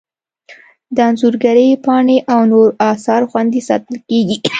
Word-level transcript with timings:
د 0.95 0.97
انځورګرۍ 1.09 1.69
پاڼې 1.85 2.17
او 2.33 2.41
نور 2.51 2.67
اثار 2.91 3.21
خوندي 3.29 3.61
ساتل 3.67 3.95
کیږي. 4.07 4.37